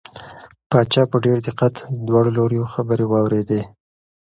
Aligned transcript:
پاچا 0.69 1.03
په 1.11 1.17
ډېر 1.25 1.37
دقت 1.47 1.75
د 1.81 1.83
دواړو 2.07 2.29
لوریو 2.37 2.71
خبرې 2.73 3.05
واورېدې. 3.07 3.61